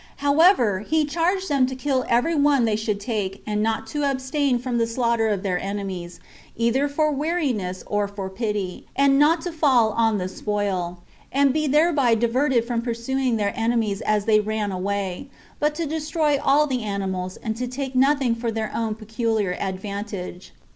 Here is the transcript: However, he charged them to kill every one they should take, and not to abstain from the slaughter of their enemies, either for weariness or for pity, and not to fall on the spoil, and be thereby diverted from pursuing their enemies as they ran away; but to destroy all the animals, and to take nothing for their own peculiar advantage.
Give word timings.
However, 0.17 0.79
he 0.79 1.05
charged 1.05 1.47
them 1.47 1.67
to 1.67 1.75
kill 1.75 2.05
every 2.09 2.33
one 2.33 2.65
they 2.65 2.75
should 2.75 2.99
take, 2.99 3.43
and 3.45 3.61
not 3.61 3.85
to 3.93 4.01
abstain 4.03 4.57
from 4.57 4.79
the 4.79 4.87
slaughter 4.87 5.27
of 5.27 5.43
their 5.43 5.59
enemies, 5.59 6.19
either 6.57 6.87
for 6.87 7.11
weariness 7.11 7.83
or 7.85 8.07
for 8.07 8.27
pity, 8.27 8.87
and 8.95 9.19
not 9.19 9.41
to 9.41 9.51
fall 9.51 9.91
on 9.91 10.17
the 10.17 10.27
spoil, 10.27 11.03
and 11.31 11.53
be 11.53 11.67
thereby 11.67 12.15
diverted 12.15 12.65
from 12.65 12.81
pursuing 12.81 13.35
their 13.35 13.53
enemies 13.55 14.01
as 14.01 14.25
they 14.25 14.39
ran 14.39 14.71
away; 14.71 15.29
but 15.59 15.75
to 15.75 15.85
destroy 15.85 16.39
all 16.43 16.65
the 16.65 16.81
animals, 16.81 17.37
and 17.37 17.55
to 17.57 17.67
take 17.67 17.93
nothing 17.93 18.33
for 18.33 18.49
their 18.51 18.71
own 18.73 18.95
peculiar 18.95 19.53
advantage. 19.59 20.51